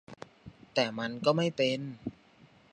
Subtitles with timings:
[0.73, 1.79] แต่มันก็ไม่เป็น